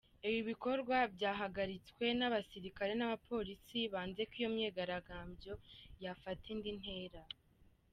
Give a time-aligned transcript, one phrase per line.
[0.27, 5.53] Ibi bikorwa byahagaritswe n’abasirikare n’abapolisi banze ko iyo myigaragambyo
[6.03, 7.23] yafata indi ntera.